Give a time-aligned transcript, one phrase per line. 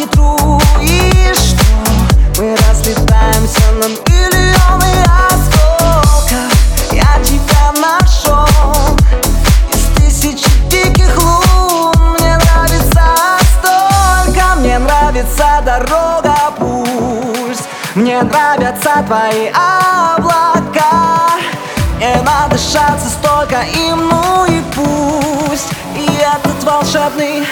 [0.00, 1.64] ветру И что?
[2.38, 6.32] Мы разлетаемся на миллионы осколков.
[6.92, 8.46] Я тебя нашел.
[9.72, 13.04] Из тысячи диких лун Мне нравится
[13.58, 14.54] столько.
[14.56, 21.38] Мне нравится дорога, пусть Мне нравятся твои облака.
[21.98, 25.68] Не надышаться столько им, ну и пусть.
[25.94, 27.44] И этот волшебный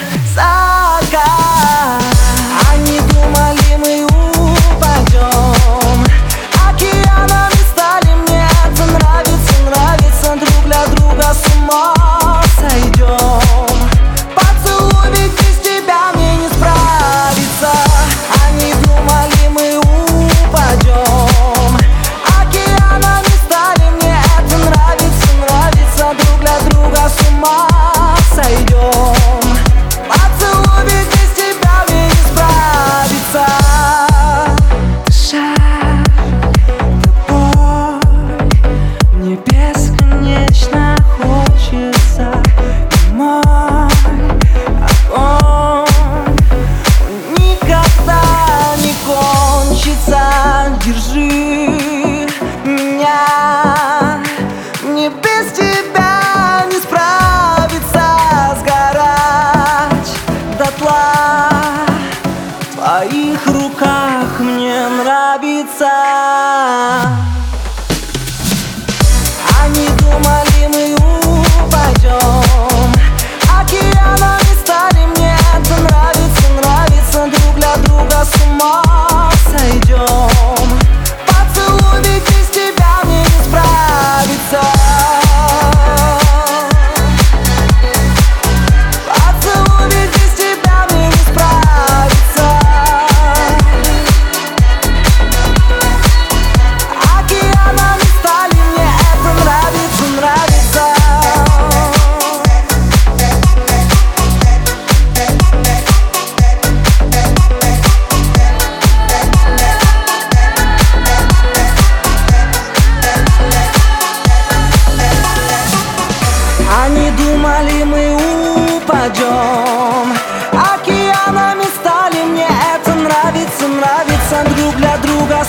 [62.99, 65.89] твоих руках мне нравится.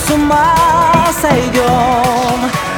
[0.09, 0.55] с ума
[1.21, 2.68] сойдем